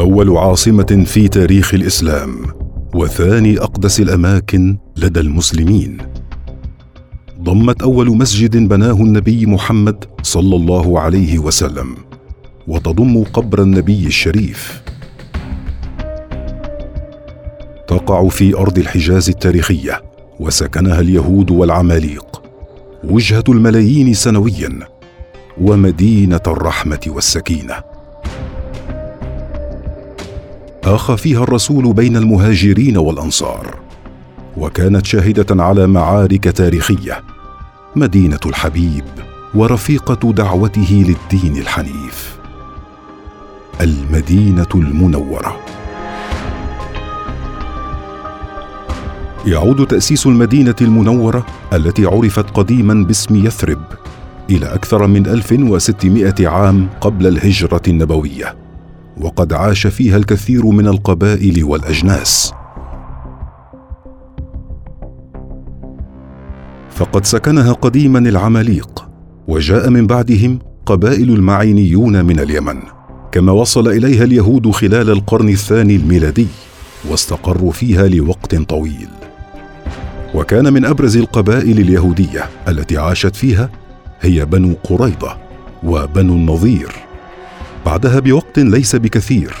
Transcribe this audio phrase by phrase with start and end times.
[0.00, 2.44] أول عاصمة في تاريخ الإسلام
[2.94, 5.98] وثاني أقدس الأماكن لدى المسلمين.
[7.42, 11.96] ضمت أول مسجد بناه النبي محمد صلى الله عليه وسلم
[12.68, 14.82] وتضم قبر النبي الشريف.
[17.88, 20.02] تقع في أرض الحجاز التاريخية
[20.40, 22.42] وسكنها اليهود والعماليق.
[23.04, 24.78] وجهة الملايين سنويا
[25.60, 27.99] ومدينة الرحمة والسكينة.
[30.84, 33.78] اخى فيها الرسول بين المهاجرين والأنصار.
[34.56, 37.22] وكانت شاهدة على معارك تاريخية.
[37.96, 39.04] مدينة الحبيب
[39.54, 42.38] ورفيقة دعوته للدين الحنيف.
[43.80, 45.56] المدينة المنورة.
[49.46, 53.82] يعود تأسيس المدينة المنورة التي عرفت قديما باسم يثرب
[54.50, 58.69] إلى أكثر من 1600 عام قبل الهجرة النبوية.
[59.20, 62.52] وقد عاش فيها الكثير من القبائل والأجناس.
[66.90, 69.08] فقد سكنها قديما العماليق
[69.48, 72.82] وجاء من بعدهم قبائل المعينيون من اليمن
[73.32, 76.46] كما وصل إليها اليهود خلال القرن الثاني الميلادي
[77.10, 79.08] واستقروا فيها لوقت طويل.
[80.34, 83.70] وكان من أبرز القبائل اليهودية التي عاشت فيها
[84.20, 85.36] هي بنو قريضة
[85.82, 86.92] وبنو النظير.
[87.86, 89.54] بعدها بوقت ليس بكثير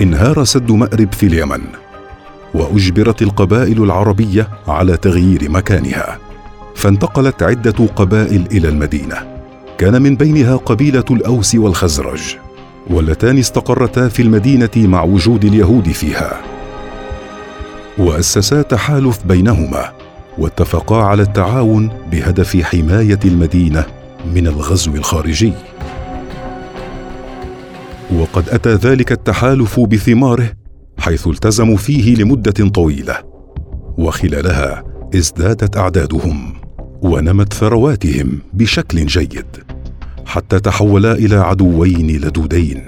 [0.00, 1.60] انهار سد مأرب في اليمن
[2.54, 6.18] وأجبرت القبائل العربية على تغيير مكانها
[6.74, 9.16] فانتقلت عدة قبائل إلى المدينة.
[9.78, 12.36] كان من بينها قبيلة الأوس والخزرج
[12.90, 16.40] واللتان استقرتا في المدينة مع وجود اليهود فيها.
[17.98, 19.92] وأسسا تحالف بينهما
[20.38, 23.84] واتفقا على التعاون بهدف حماية المدينة
[24.34, 25.52] من الغزو الخارجي.
[28.20, 30.52] وقد أتى ذلك التحالف بثماره
[30.98, 33.18] حيث التزموا فيه لمدة طويلة.
[33.98, 36.54] وخلالها ازدادت أعدادهم
[37.02, 39.46] ونمت ثرواتهم بشكل جيد
[40.26, 42.82] حتى تحولا إلى عدوين لدودين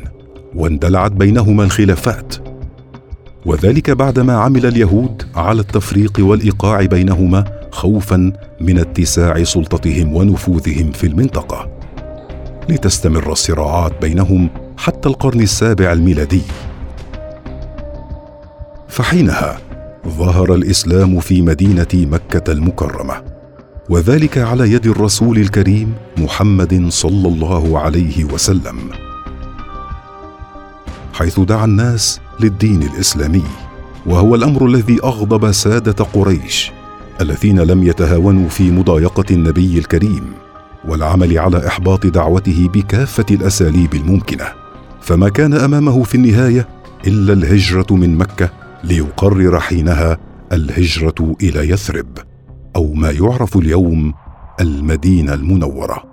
[0.55, 2.35] واندلعت بينهما الخلافات.
[3.47, 11.71] وذلك بعدما عمل اليهود على التفريق والإيقاع بينهما خوفا من اتساع سلطتهم ونفوذهم في المنطقة.
[12.69, 16.43] لتستمر الصراعات بينهم حتى القرن السابع الميلادي.
[18.89, 19.59] فحينها
[20.09, 23.15] ظهر الإسلام في مدينة مكة المكرمة
[23.91, 28.77] وذلك على يد الرسول الكريم محمد صلى الله عليه وسلم
[31.13, 33.43] حيث دعا الناس للدين الإسلامي
[34.07, 36.73] وهو الأمر الذي أغضب سادة قريش
[37.21, 40.33] الذين لم يتهاونوا في مضايقة النبي الكريم
[40.85, 44.64] والعمل على إحباط دعوته بكافة الأساليب الممكنة.
[45.05, 46.69] فما كان أمامه في النهاية
[47.07, 48.51] إلا الهجرة من مكة
[48.85, 50.19] ليقرر حينها
[50.53, 52.07] الهجرة إلى يثرب
[52.77, 54.15] أو ما يعرف اليوم
[54.61, 56.05] المدينة المنورة.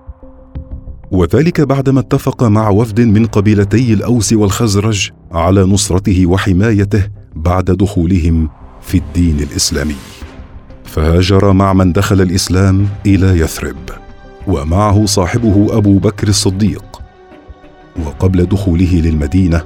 [1.12, 8.50] وذلك بعدما اتفق مع وفد من قبيلتي الأوس والخزرج على نصرته وحمايته بعد دخولهم
[8.82, 9.96] في الدين الإسلامي.
[10.84, 13.90] فهاجر مع من دخل الإسلام إلى يثرب
[14.48, 16.91] ومعه صاحبه أبو بكر الصديق.
[18.06, 19.64] وقبل دخوله للمدينة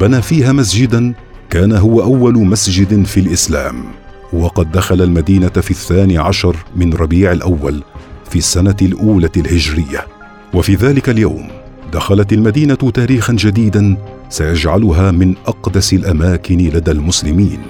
[0.00, 1.14] بنى فيها مسجدا
[1.50, 3.84] كان هو أول مسجد في الإسلام.
[4.32, 7.82] وقد دخل المدينة في الثاني عشر من ربيع الأول
[8.30, 10.06] في السنة الأولى الهجرية.
[10.54, 11.48] وفي ذلك اليوم
[11.92, 13.96] دخلت المدينة تاريخا جديدا
[14.28, 17.60] سيجعلها من أقدس الأماكن لدى المسلمين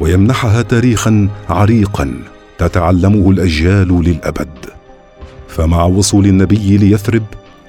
[0.00, 2.14] ويمنحها تاريخا عريقا
[2.58, 4.58] تتعلمه الأجيال للأبد.
[5.48, 7.22] فمع وصول النبي ليثرب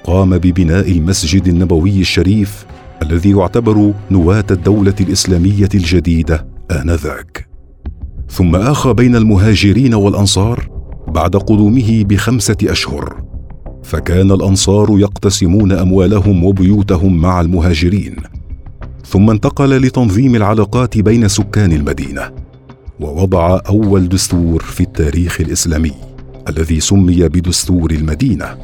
[0.08, 2.66] قام ببناء المسجد النبوي الشريف
[3.02, 7.48] الذي يعتبر نواة الدولة الإسلامية الجديدة آنذاك.
[8.30, 10.68] ثم اخى بين المهاجرين والأنصار
[11.08, 13.22] بعد قدومه بخمسة أشهر.
[13.82, 18.16] فكان الأنصار يقتسمون أموالهم وبيوتهم مع المهاجرين.
[19.06, 22.30] ثم انتقل لتنظيم العلاقات بين سكان المدينة.
[23.00, 25.92] ووضع أول دستور في التاريخ الإسلامي
[26.48, 28.56] الذي سمي بدستور المدينة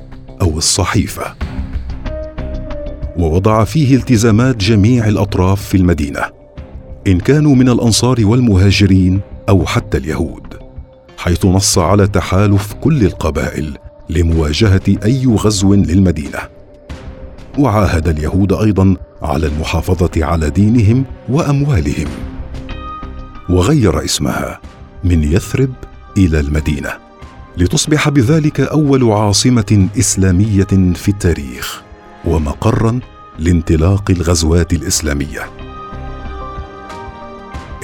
[0.43, 1.44] أو الصحيفة.
[3.17, 6.21] ووضع فيه التزامات جميع الأطراف في المدينة
[7.07, 10.65] إن كانوا من الأنصار والمهاجرين أو حتى اليهود
[11.25, 13.79] حيث نص على تحالف كل القبائل
[14.11, 16.39] لمواجهة أي غزو للمدينة.
[17.59, 22.09] وعاهد اليهود أيضا على المحافظة على دينهم وأموالهم.
[23.49, 24.61] وغير اسمها
[25.05, 25.71] من يثرب
[26.17, 26.91] إلى المدينة
[27.57, 31.84] لتصبح بذلك أول عاصمة إسلامية في التاريخ.
[32.26, 33.00] ومقرا
[33.38, 35.41] لانطلاق الغزوات الإسلامية.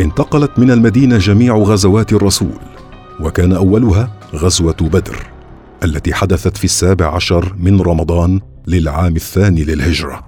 [0.01, 2.59] انتقلت من المدينة جميع غزوات الرسول
[3.21, 5.27] وكان أولها غزوة بدر
[5.85, 10.21] التي حدثت في السابع عشر من رمضان للعام الثاني للهجرة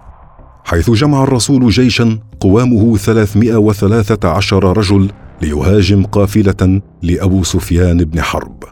[0.65, 5.11] حيث جمع الرسول جيشا قوامه 313 رجل
[5.43, 8.65] ليهاجم قافلة لأبو سفيان بن حرب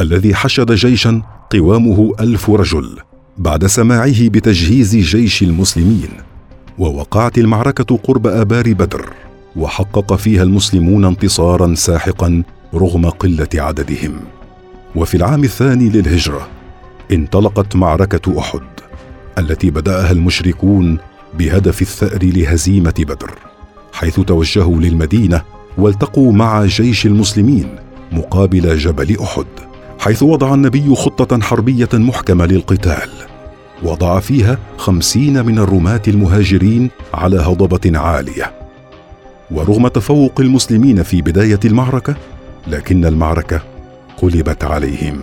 [0.00, 2.98] الذي حشد جيشا قوامه ألف رجل.
[3.38, 6.08] بعد سماعه بتجهيز جيش المسلمين
[6.78, 9.10] ووقعت المعركة قرب آبار بدر
[9.56, 12.42] وحقق فيها المسلمون انتصارا ساحقا
[12.74, 14.20] رغم قلة عددهم.
[14.96, 16.48] وفي العام الثاني للهجرة
[17.12, 18.60] انطلقت معركة أحد
[19.38, 20.98] التي بدأها المشركون
[21.38, 23.30] بهدف الثأر لهزيمة بدر
[23.92, 25.42] حيث توجهوا للمدينة
[25.78, 27.76] والتقوا مع جيش المسلمين
[28.12, 29.71] مقابل جبل أحد.
[30.02, 33.08] حيث وضع النبي خطة حربية محكمة للقتال
[33.82, 38.52] وضع فيها خمسين من الرماة المهاجرين على هضبة عالية.
[39.50, 42.16] ورغم تفوق المسلمين في بداية المعركة
[42.66, 43.62] لكن المعركة
[44.22, 45.20] قلبت عليهم.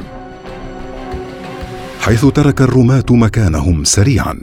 [2.00, 4.40] حيث ترك الرماة مكانهم سريعا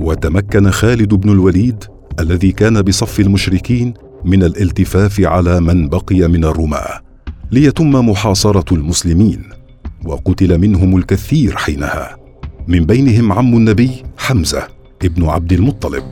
[0.00, 1.84] وتمكن خالد بن الوليد
[2.20, 7.05] الذي كان بصف المشركين من الالتفاف على من بقي من الرماة.
[7.50, 9.42] ليتم محاصرة المسلمين
[10.04, 12.16] وقتل منهم الكثير حينها.
[12.68, 14.68] من بينهم عم النبي حمزة
[15.04, 16.04] ابن عبد المطلب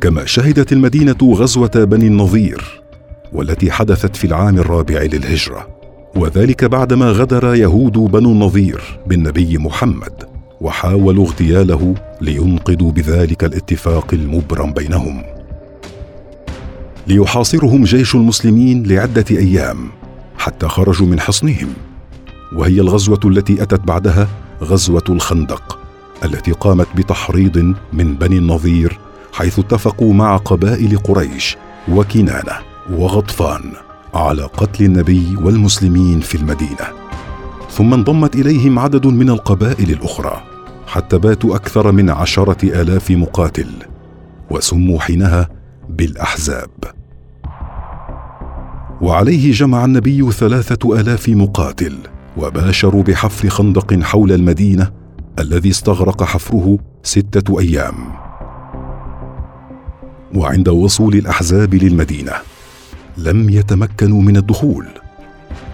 [0.00, 2.82] كما شهدت المدينة غزوة بني النظير
[3.32, 5.68] والتي حدثت في العام الرابع للهجرة.
[6.16, 10.24] وذلك بعدما غدر يهود بنو النظير بالنبي محمد
[10.60, 15.22] وحاولوا اغتياله لينقذوا بذلك الاتفاق المبرم بينهم.
[17.06, 19.88] ليحاصرهم جيش المسلمين لعدة أيام.
[20.38, 21.68] حتى خرجوا من حصنهم.
[22.52, 24.28] وهي الغزوة التي أتت بعدها
[24.62, 25.78] غزوة الخندق
[26.24, 28.98] التي قامت بتحريض من بني النظير
[29.32, 31.56] حيث اتفقوا مع قبائل قريش
[31.88, 32.52] وكنانة
[32.92, 33.72] وغطفان
[34.14, 36.86] على قتل النبي والمسلمين في المدينة.
[37.70, 40.42] ثم انضمت إليهم عدد من القبائل الأخرى
[40.86, 43.68] حتى باتوا أكثر من عشرة آلاف مقاتل
[44.50, 45.48] وسموا حينها
[45.88, 46.95] بالأحزاب.
[49.00, 51.98] وعليه جمع النبي ثلاثة آلاف مقاتل
[52.36, 54.92] وباشروا بحفر خندق حول المدينة
[55.38, 57.94] الذي استغرق حفره ستة أيام.
[60.34, 62.32] وعند وصول الأحزاب للمدينة
[63.16, 64.86] لم يتمكنوا من الدخول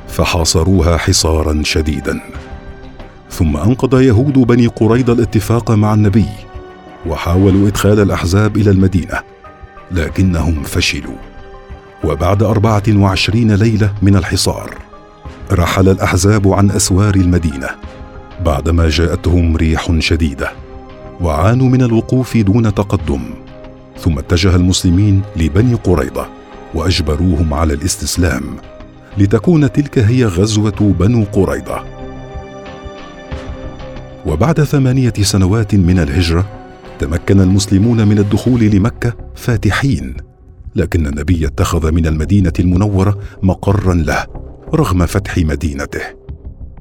[0.09, 2.21] فحاصروها حصارا شديدا.
[3.31, 6.29] ثم أنقض يهود بني قريضه الاتفاق مع النبي
[7.07, 9.21] وحاولوا إدخال الأحزاب إلى المدينة
[9.91, 11.32] لكنهم فشلوا.
[12.05, 14.79] وبعد أربعة وعشرين ليلة من الحصار
[15.53, 17.69] رحل الأحزاب عن أسوار المدينة
[18.45, 20.53] بعدما جاءتهم ريح شديدة
[21.21, 23.21] وعانوا من الوقوف دون تقدم
[23.99, 26.27] ثم اتجه المسلمين لبني قريضة
[26.75, 28.43] وأجبروهم على الاستسلام
[29.19, 31.81] لتكون تلك هي غزوة بنو قريضة.
[34.27, 36.47] وبعد ثمانية سنوات من الهجرة
[36.99, 40.17] تمكن المسلمون من الدخول لمكة فاتحين
[40.77, 44.27] لكن النبي اتخذ من المدينة المنورة مقرا له
[44.75, 46.03] رغم فتح مدينته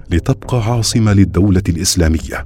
[0.10, 2.46] لتبقى عاصمة للدولة الإسلامية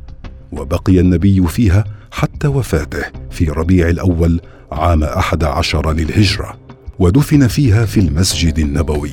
[0.51, 4.41] وبقي النبي فيها حتى وفاته في ربيع الأول
[4.72, 6.58] عام أحد عشر للهجرة
[7.00, 9.12] ودفن فيها في المسجد النبوي.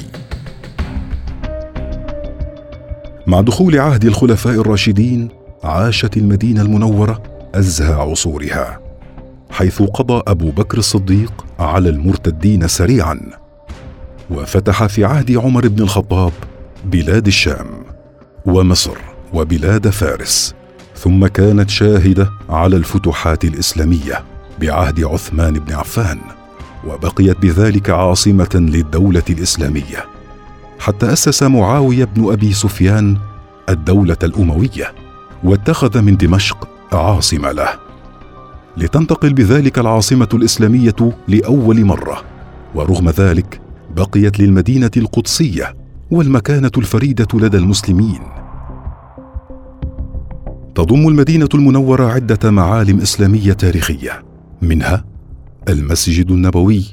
[3.26, 5.28] مع دخول عهد الخلفاء الراشدين
[5.64, 7.23] عاشت المدينة المنورة
[7.54, 8.80] أزهى عصورها.
[9.52, 13.21] حيث قضى أبو بكر الصديق على المرتدين سريعا
[14.30, 16.32] وفتح في عهد عمر بن الخطاب
[16.85, 17.66] بلاد الشام
[18.47, 18.97] ومصر
[19.35, 20.54] وبلاد فارس
[20.97, 24.25] ثم كانت شاهدة على الفتوحات الإسلامية
[24.61, 26.18] بعهد عثمان بن عفان
[26.87, 30.04] وبقيت بذلك عاصمة للدولة الإسلامية
[30.78, 33.16] حتى أسس معاوية بن أبي سفيان
[33.68, 34.94] الدولة الأموية
[35.44, 37.82] واتخذ من دمشق عاصمة له.
[38.76, 40.97] لتنتقل بذلك العاصمة الإسلامية
[41.29, 42.23] لأول مرة.
[42.75, 43.61] ورغم ذلك
[43.97, 45.76] بقيت للمدينة القدسية
[46.11, 48.21] والمكانة الفريدة لدى المسلمين.
[50.75, 54.25] تضم المدينة المنورة عدة معالم إسلامية تاريخية.
[54.62, 55.05] منها
[55.69, 56.85] المسجد النبوي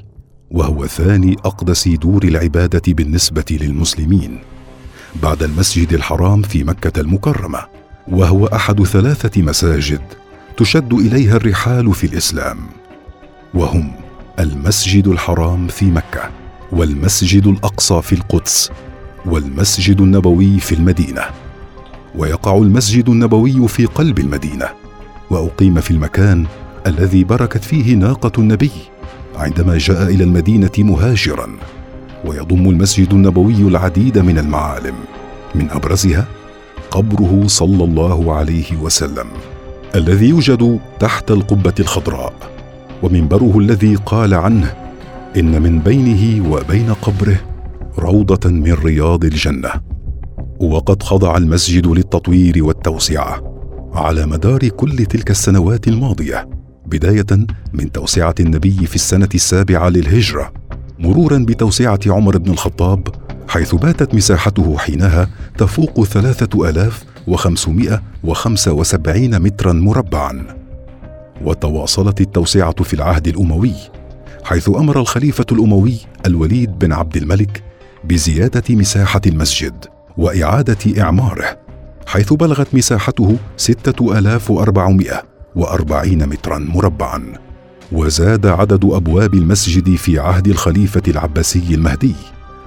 [0.50, 4.38] وهو ثاني أقدس دور العبادة بالنسبة للمسلمين.
[5.22, 7.58] بعد المسجد الحرام في مكة المكرمة
[8.08, 10.00] وهو أحد ثلاثة مساجد.
[10.56, 12.58] تشد إليها الرحال في الإسلام.
[13.54, 13.92] وهم
[14.38, 16.30] المسجد الحرام في مكة
[16.72, 18.70] والمسجد الأقصى في القدس
[19.26, 21.22] والمسجد النبوي في المدينة.
[22.14, 24.68] ويقع المسجد النبوي في قلب المدينة.
[25.30, 26.46] وأقيم في المكان
[26.86, 28.70] الذي بركت فيه ناقة النبي
[29.36, 31.48] عندما جاء إلى المدينة مهاجرا.
[32.24, 34.94] ويضم المسجد النبوي العديد من المعالم.
[35.54, 36.26] من أبرزها
[36.90, 39.26] قبره صلى الله عليه وسلم.
[39.94, 42.32] الذي يوجد تحت القبة الخضراء
[43.02, 44.74] ومنبره الذي قال عنه
[45.36, 47.40] إن من بينه وبين قبره
[47.98, 49.70] روضة من رياض الجنة.
[50.60, 53.54] وقد خضع المسجد للتطوير والتوسعة
[53.94, 56.48] على مدار كل تلك السنوات الماضية
[56.86, 60.52] بداية من توسعة النبي في السنة السابعة للهجرة
[60.98, 63.08] مرورا بتوسعة عمر بن الخطاب
[63.48, 67.04] حيث باتت مساحته حينها تفوق ثلاثة آلاف
[68.68, 70.60] وسبعين مترا مربعا.
[71.44, 73.74] وتواصلت التوسعة في العهد الأموي
[74.44, 75.96] حيث أمر الخليفة الأموي
[76.26, 77.62] الوليد بن عبد الملك
[78.04, 79.84] بزيادة مساحة المسجد
[80.16, 81.58] وإعادة إعماره
[82.06, 85.22] حيث بلغت مساحته ستة آلاف وأربعمائة
[85.56, 87.22] وأربعين مترا مربعا.
[87.92, 92.14] وزاد عدد أبواب المسجد في عهد الخليفة العباسي المهدي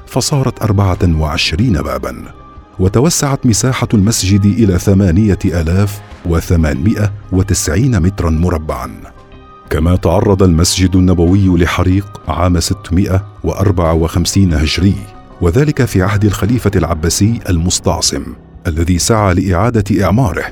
[0.08, 2.43] فصارت أربعة وعشرين بابا.
[2.80, 8.92] وتوسعت مساحة المسجد إلى ثمانية آلاف وثمانمائة وتسعين مترا مربعا.
[9.70, 14.96] كما تعرض المسجد النبوي لحريق عام 654 هجري
[15.42, 18.24] وذلك في عهد الخليفة العباسي المستعصم
[18.68, 20.46] الذي سعى لإعادة إعماره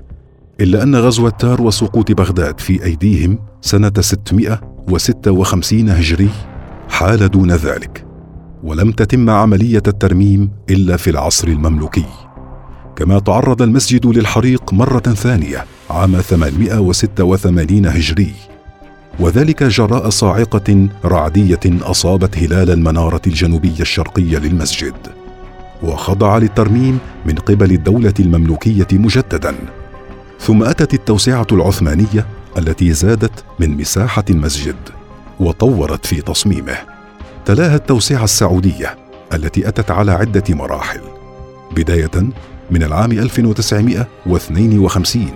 [0.62, 6.30] إلا أن غزو التار وسقوط بغداد في أيديهم سنة 656 هجري
[6.90, 8.11] حال دون ذلك.
[8.64, 12.06] ولم تتم عملية الترميم إلا في العصر المملوكي.
[12.96, 18.34] كما تعرض المسجد للحريق مرة ثانية عام 886 هجري.
[19.20, 24.96] وذلك جراء صاعقة رعدية أصابت هلال المنارة الجنوبية الشرقية للمسجد.
[25.84, 29.56] وخضع للترميم من قبل الدولة المملوكية مجددا.
[30.40, 32.26] ثم أتت التوسعة العثمانية
[32.58, 34.76] التي زادت من مساحة المسجد
[35.40, 37.01] وطورت في تصميمه.
[37.46, 38.98] تلاها التوسعه السعودية
[39.34, 41.02] التي أتت على عدة مراحل.
[41.76, 42.12] بداية
[42.72, 45.30] من العام 1952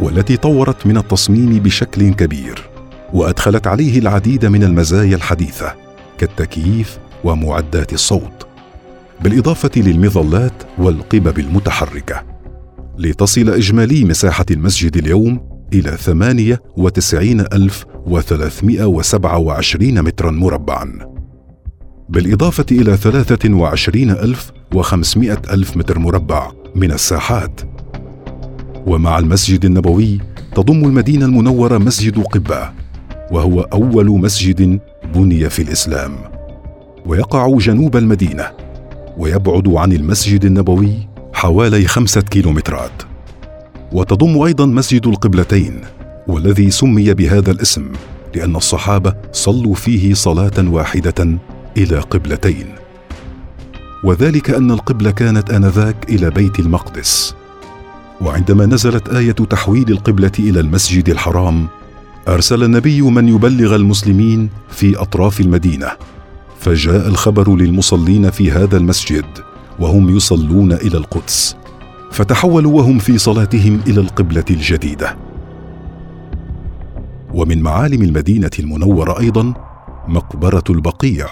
[0.00, 2.68] والتي طورت من التصميم بشكل كبير
[3.12, 5.74] وأدخلت عليه العديد من المزايا الحديثة
[6.18, 8.46] كالتكييف ومعدات الصوت
[9.20, 12.22] بالإضافة للمظلات والقبب المتحركة.
[12.98, 15.40] لتصل إجمالي مساحة المسجد اليوم
[18.86, 21.15] وسبعة وعشرين مترا مربعا.
[23.54, 27.60] وعشرين ألف وخمسمائة ألف متر مربع من الساحات.
[28.86, 30.18] ومع المسجد النبوي
[30.54, 32.70] تضم المدينة المنورة مسجد قبة
[33.30, 34.80] وهو أول مسجد
[35.14, 36.12] بني في الإسلام.
[37.06, 38.50] ويقع جنوب المدينة
[39.18, 43.02] ويبعد عن المسجد النبوي حوالي خمسة كيلومترات.
[43.92, 45.80] وتضم أيضا مسجد القبلتين
[46.28, 47.92] والذي سمي بهذا الاسم
[48.34, 51.38] لأن الصحابة صلوا فيه صلاة واحدة
[51.76, 52.66] إلى قبلتين.
[54.04, 57.34] وذلك أن القبلة كانت آنذاك إلى بيت المقدس.
[58.20, 61.66] وعندما نزلت آية تحويل القبلة إلى المسجد الحرام
[62.28, 65.88] أرسل النبي من يبلغ المسلمين في أطراف المدينة.
[66.58, 69.26] فجاء الخبر للمصلين في هذا المسجد
[69.78, 71.56] وهم يصلون إلى القدس.
[72.12, 75.16] فتحولوا وهم في صلاتهم إلى القبلة الجديدة.
[77.34, 79.54] ومن معالم المدينة المنورة أيضا
[80.08, 81.26] مقبرة البقيع.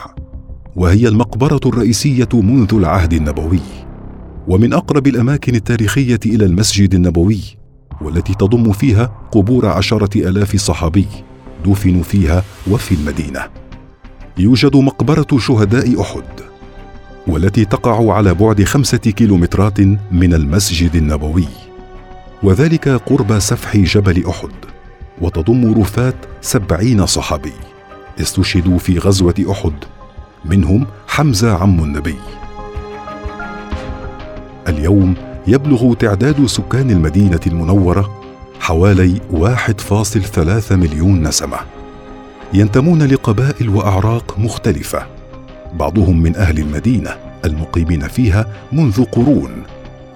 [0.76, 3.61] وهي المقبرة الرئيسية منذ العهد النبوي.
[4.49, 7.40] ومن أقرب الأماكن التاريخية إلى المسجد النبوي
[8.00, 11.07] والتي تضم فيها قبور عشرة آلاف صحابي
[11.66, 13.40] دفنوا فيها وفي المدينة.
[14.38, 16.25] يوجد مقبرة شهداء أحد
[17.26, 19.81] والتي تقع على بعد خمسة كيلومترات
[20.12, 21.49] من المسجد النبوي.
[22.43, 24.52] وذلك قرب سفح جبل أحد
[25.21, 27.52] وتضم رفات سبعين صحابي
[28.21, 29.73] استشهدوا في غزوة أحد
[30.44, 32.16] منهم حمزة عم النبي.
[34.68, 35.14] اليوم
[35.46, 38.20] يبلغ تعداد سكان المدينة المنورة
[38.60, 41.56] حوالي 1.3 مليون نسمة.
[42.52, 45.06] ينتمون لقبائل وأعراق مختلفة.
[45.74, 47.10] بعضهم من أهل المدينة
[47.44, 49.50] المقيمين فيها منذ قرون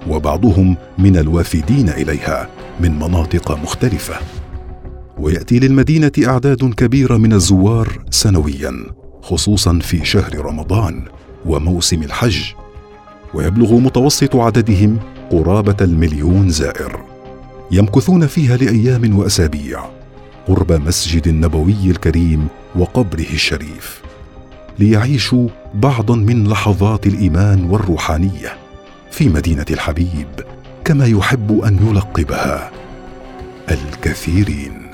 [0.07, 4.15] وبعضهم من الوافدين إليها من مناطق مختلفة.
[5.17, 8.73] ويأتي للمدينة أعداد كبيرة من الزوار سنويا.
[9.21, 11.03] خصوصا في شهر رمضان
[11.45, 12.43] وموسم الحج
[13.33, 14.99] ويبلغ متوسط عددهم
[15.31, 16.99] قرابة المليون زائر.
[17.71, 19.83] يمكثون فيها لأيام وأسابيع
[20.47, 24.01] قرب مسجد النبوي الكريم وقبره الشريف
[24.79, 28.57] ليعيشوا بعضا من لحظات الإيمان والروحانية
[29.11, 30.27] في مدينة الحبيب
[30.85, 32.71] كما يحب أن يلقبها
[33.71, 34.88] الكثيرين.